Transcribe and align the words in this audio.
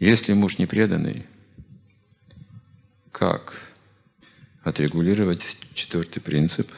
Если 0.00 0.32
муж 0.32 0.56
не 0.56 0.64
преданный, 0.64 1.26
как 3.12 3.54
отрегулировать 4.62 5.42
четвертый 5.74 6.20
принцип, 6.20 6.72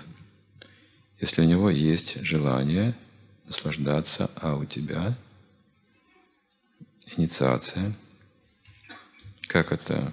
если 1.21 1.43
у 1.43 1.45
него 1.45 1.71
есть 1.71 2.21
желание 2.25 2.97
наслаждаться, 3.45 4.29
а 4.35 4.57
у 4.57 4.65
тебя 4.65 5.17
инициация, 7.17 7.95
как 9.47 9.71
это 9.71 10.13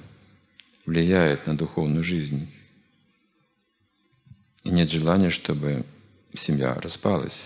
влияет 0.85 1.47
на 1.47 1.57
духовную 1.57 2.03
жизнь, 2.03 2.47
и 4.63 4.69
нет 4.69 4.91
желания, 4.91 5.31
чтобы 5.31 5.83
семья 6.35 6.75
распалась. 6.75 7.41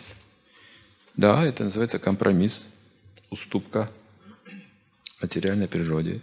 Да, 1.15 1.41
это 1.41 1.63
называется 1.63 1.99
компромисс, 1.99 2.67
уступка 3.29 3.89
материальной 5.23 5.67
природе. 5.67 6.21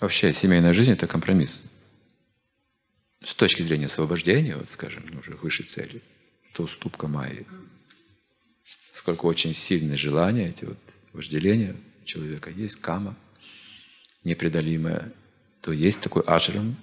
Вообще, 0.00 0.32
семейная 0.32 0.72
жизнь– 0.72 0.92
это 0.92 1.06
компромисс. 1.06 1.64
С 3.22 3.34
точки 3.34 3.62
зрения 3.62 3.86
освобождения, 3.86 4.56
вот 4.56 4.70
скажем, 4.70 5.04
ну, 5.10 5.20
уже 5.20 5.32
выше 5.32 5.64
цели, 5.64 6.02
это 6.50 6.62
уступка 6.62 7.06
Майи. 7.06 7.46
Сколько 8.94 9.26
очень 9.26 9.54
сильные 9.54 9.96
желания, 9.96 10.48
эти 10.48 10.64
вот 10.64 10.78
вожделения 11.12 11.76
человека 12.04 12.50
есть, 12.50 12.76
кама 12.76 13.16
непреодолимая, 14.24 15.12
то 15.60 15.72
есть 15.72 16.00
такой 16.00 16.22
ашрам, 16.22 16.76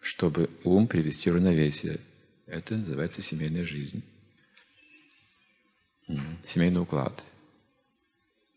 чтобы 0.00 0.50
ум 0.64 0.86
привести 0.86 1.30
в 1.30 1.34
равновесие. 1.34 2.00
Это 2.46 2.76
называется 2.76 3.22
семейная 3.22 3.64
жизнь. 3.64 4.02
Семейный 6.44 6.80
уклад. 6.80 7.24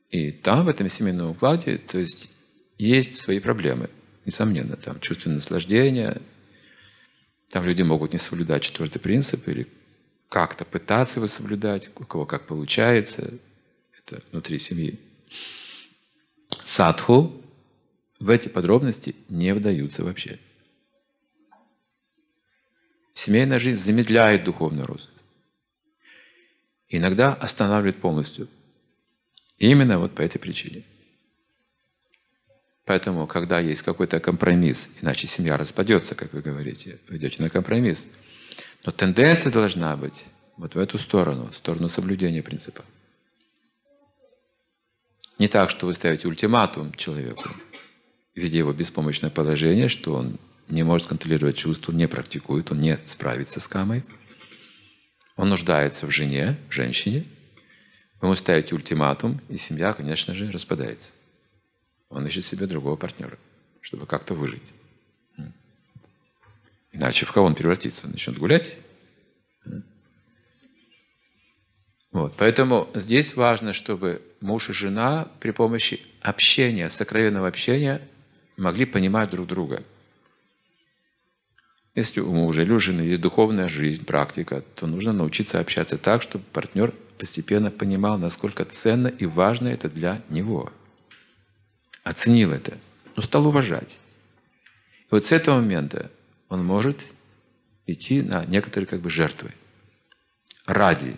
И 0.09 0.31
там, 0.31 0.65
в 0.65 0.69
этом 0.69 0.89
семейном 0.89 1.31
укладе, 1.31 1.77
то 1.77 1.99
есть 1.99 2.31
есть 2.77 3.17
свои 3.17 3.39
проблемы. 3.39 3.89
Несомненно, 4.25 4.75
там 4.75 4.99
чувство 4.99 5.29
наслаждения, 5.29 6.21
там 7.49 7.65
люди 7.65 7.81
могут 7.81 8.13
не 8.13 8.19
соблюдать 8.19 8.63
четвертый 8.63 8.99
принцип 8.99 9.47
или 9.47 9.67
как-то 10.29 10.65
пытаться 10.65 11.19
его 11.19 11.27
соблюдать, 11.27 11.89
у 11.95 12.05
кого 12.05 12.25
как 12.25 12.45
получается. 12.45 13.33
Это 13.97 14.21
внутри 14.31 14.59
семьи. 14.59 14.99
Садху 16.63 17.41
в 18.19 18.29
эти 18.29 18.47
подробности 18.47 19.15
не 19.29 19.53
вдаются 19.53 20.03
вообще. 20.03 20.39
Семейная 23.13 23.59
жизнь 23.59 23.83
замедляет 23.83 24.43
духовный 24.43 24.83
рост. 24.83 25.11
Иногда 26.87 27.33
останавливает 27.33 27.99
полностью. 27.99 28.47
Именно 29.59 29.99
вот 29.99 30.15
по 30.15 30.21
этой 30.21 30.39
причине. 30.39 30.83
Поэтому, 32.85 33.27
когда 33.27 33.59
есть 33.59 33.83
какой-то 33.83 34.19
компромисс, 34.19 34.89
иначе 35.01 35.27
семья 35.27 35.57
распадется, 35.57 36.15
как 36.15 36.33
вы 36.33 36.41
говорите, 36.41 36.99
вы 37.07 37.17
идете 37.17 37.43
на 37.43 37.49
компромисс. 37.49 38.07
Но 38.83 38.91
тенденция 38.91 39.51
должна 39.51 39.95
быть 39.95 40.25
вот 40.57 40.73
в 40.73 40.79
эту 40.79 40.97
сторону, 40.97 41.51
в 41.51 41.55
сторону 41.55 41.87
соблюдения 41.87 42.41
принципа. 42.41 42.83
Не 45.37 45.47
так, 45.47 45.69
что 45.69 45.85
вы 45.85 45.93
ставите 45.93 46.27
ультиматум 46.27 46.93
человеку, 46.95 47.49
видя 48.33 48.57
его 48.57 48.73
беспомощное 48.73 49.29
положение, 49.29 49.87
что 49.87 50.15
он 50.15 50.37
не 50.67 50.83
может 50.83 51.07
контролировать 51.07 51.57
чувства, 51.57 51.91
не 51.91 52.07
практикует, 52.07 52.71
он 52.71 52.79
не 52.79 52.99
справится 53.05 53.59
с 53.59 53.67
камой. 53.67 54.03
Он 55.35 55.49
нуждается 55.49 56.07
в 56.07 56.11
жене, 56.11 56.57
в 56.69 56.73
женщине. 56.73 57.25
Ему 58.21 58.35
ставите 58.35 58.75
ультиматум, 58.75 59.41
и 59.49 59.57
семья, 59.57 59.93
конечно 59.93 60.33
же, 60.33 60.51
распадается. 60.51 61.11
Он 62.09 62.25
ищет 62.27 62.45
себе 62.45 62.65
другого 62.67 62.95
партнера, 62.95 63.37
чтобы 63.81 64.05
как-то 64.05 64.33
выжить. 64.33 64.73
Иначе 66.91 67.25
в 67.25 67.31
кого 67.31 67.45
он 67.45 67.55
превратится? 67.55 68.05
Он 68.05 68.11
начнет 68.11 68.37
гулять. 68.37 68.77
Вот. 72.11 72.35
Поэтому 72.37 72.89
здесь 72.95 73.35
важно, 73.35 73.71
чтобы 73.71 74.21
муж 74.41 74.69
и 74.69 74.73
жена 74.73 75.27
при 75.39 75.51
помощи 75.51 76.01
общения, 76.21 76.89
сокровенного 76.89 77.47
общения 77.47 78.01
могли 78.57 78.85
понимать 78.85 79.29
друг 79.29 79.47
друга– 79.47 79.83
если 81.99 82.21
у 82.21 82.31
мужа 82.31 82.61
или 82.61 82.71
у 82.71 82.79
жены 82.79 83.01
есть 83.01 83.19
духовная 83.19 83.67
жизнь, 83.67 84.05
практика, 84.05 84.63
то 84.75 84.87
нужно 84.87 85.11
научиться 85.11 85.59
общаться 85.59 85.97
так, 85.97 86.21
чтобы 86.21 86.45
партнер 86.53 86.93
постепенно 87.19 87.69
понимал, 87.69 88.17
насколько 88.17 88.63
ценно 88.63 89.09
и 89.09 89.25
важно 89.25 89.67
это 89.67 89.89
для 89.89 90.23
него. 90.29 90.71
Оценил 92.03 92.53
это, 92.53 92.77
но 93.15 93.21
стал 93.21 93.45
уважать. 93.45 93.99
И 95.01 95.07
вот 95.11 95.25
с 95.25 95.31
этого 95.33 95.57
момента 95.57 96.09
он 96.47 96.63
может 96.63 96.97
идти 97.85 98.21
на 98.21 98.45
некоторые 98.45 98.87
как 98.87 99.01
бы 99.01 99.09
жертвы 99.09 99.53
ради 100.65 101.17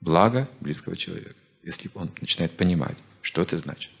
блага 0.00 0.48
близкого 0.60 0.96
человека, 0.96 1.36
если 1.62 1.90
он 1.94 2.10
начинает 2.20 2.56
понимать, 2.56 2.96
что 3.20 3.42
это 3.42 3.58
значит. 3.58 3.92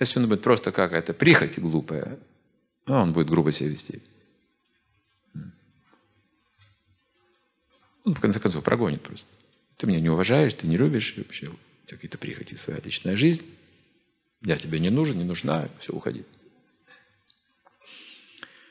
Если 0.00 0.18
он 0.18 0.28
будет 0.28 0.42
просто 0.42 0.72
какая-то 0.72 1.14
прихоть 1.14 1.58
глупая, 1.58 2.18
а 2.86 3.02
он 3.02 3.12
будет 3.12 3.28
грубо 3.28 3.52
себя 3.52 3.70
вести. 3.70 4.02
Он, 8.08 8.14
в 8.14 8.20
конце 8.20 8.40
концов, 8.40 8.64
прогонит 8.64 9.02
просто. 9.02 9.26
Ты 9.76 9.86
меня 9.86 10.00
не 10.00 10.08
уважаешь, 10.08 10.54
ты 10.54 10.66
не 10.66 10.78
любишь, 10.78 11.12
и 11.18 11.20
вообще 11.20 11.48
у 11.48 11.58
тебя 11.84 11.96
какие-то 11.98 12.16
прихоти, 12.16 12.54
своя 12.54 12.80
личная 12.82 13.16
жизнь. 13.16 13.44
Я 14.40 14.56
тебе 14.56 14.80
не 14.80 14.88
нужен, 14.88 15.18
не 15.18 15.24
нужна, 15.24 15.68
все, 15.78 15.92
уходи. 15.92 16.24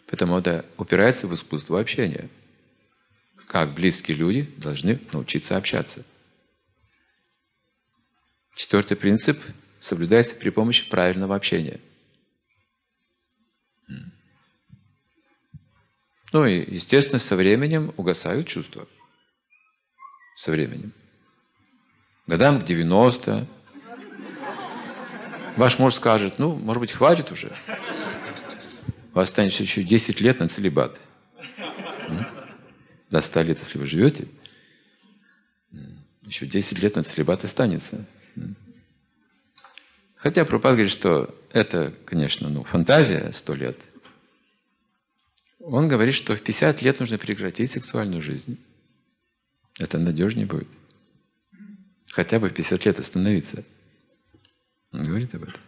Поэтому 0.08 0.40
это 0.40 0.66
упирается 0.78 1.28
в 1.28 1.36
искусство 1.36 1.80
общения. 1.80 2.30
Как 3.46 3.76
близкие 3.76 4.18
люди 4.18 4.42
должны 4.58 5.00
научиться 5.14 5.56
общаться. 5.56 6.04
Четвертый 8.56 8.98
принцип 8.98 9.40
соблюдается 9.80 10.34
при 10.34 10.50
помощи 10.50 10.90
правильного 10.90 11.36
общения. 11.36 11.80
Ну 16.34 16.44
и, 16.48 16.74
естественно, 16.74 17.20
со 17.20 17.36
временем 17.36 17.94
угасают 17.98 18.48
чувства. 18.48 18.88
Со 20.38 20.52
временем. 20.52 20.94
Годам 22.28 22.62
к 22.62 22.66
90. 22.66 23.48
Ваш 25.56 25.80
муж 25.80 25.96
скажет, 25.96 26.38
ну, 26.38 26.54
может 26.56 26.80
быть, 26.80 26.92
хватит 26.92 27.32
уже. 27.32 27.52
У 29.14 29.16
вас 29.16 29.30
останется 29.30 29.64
еще 29.64 29.82
10 29.82 30.22
лет 30.22 30.40
на 30.40 30.48
целебат. 30.48 31.00
До 33.10 33.20
100 33.20 33.42
лет, 33.42 33.60
если 33.60 33.80
вы 33.80 33.88
живете, 33.88 34.28
еще 36.22 36.46
10 36.46 36.84
лет 36.84 36.96
на 36.96 37.04
целебат 37.04 37.44
останется. 37.44 38.06
Хотя 40.16 40.46
Пропад 40.46 40.74
говорит, 40.74 40.92
что 40.92 41.34
это, 41.52 41.96
конечно, 42.06 42.48
ну, 42.50 42.64
фантазия 42.64 43.32
100 43.34 43.54
лет– 43.56 43.78
он 45.60 45.90
говорит, 45.90 46.14
что 46.14 46.34
в 46.34 46.42
50 46.42 46.82
лет 46.82 47.00
нужно 47.02 47.18
прекратить 47.18 47.72
сексуальную 47.72 48.22
жизнь. 48.22 48.58
Это 49.80 49.98
надежнее 50.00 50.46
будет. 50.46 50.68
Хотя 52.12 52.40
бы 52.40 52.50
в 52.50 52.54
50 52.54 52.86
лет 52.86 53.00
остановиться. 53.00 53.64
Он 54.92 55.04
говорит 55.04 55.36
об 55.36 55.44
этом. 55.44 55.62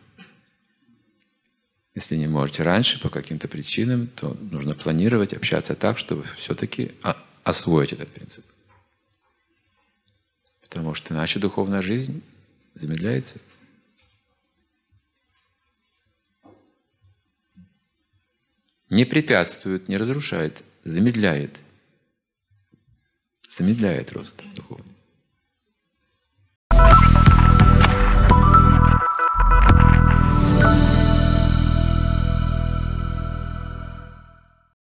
Если 1.95 2.15
не 2.15 2.27
можете 2.27 2.63
раньше 2.63 2.99
по 2.99 3.09
каким-то 3.09 3.47
причинам, 3.47 4.07
то 4.07 4.37
нужно 4.39 4.73
планировать, 4.73 5.33
общаться 5.33 5.75
так, 5.75 5.97
чтобы 5.97 6.23
все-таки 6.37 6.93
освоить 7.43 7.93
этот 7.93 8.11
принцип. 8.11 8.45
Потому 10.61 10.93
что 10.93 11.13
иначе 11.13 11.39
духовная 11.39 11.81
жизнь 11.81 12.23
замедляется. 12.73 13.39
не 18.89 19.05
препятствует, 19.05 19.87
не 19.87 19.97
разрушает, 19.97 20.63
замедляет 20.83 21.57
замедляет 23.49 24.13
рост 24.13 24.41
духовный. 24.55 24.88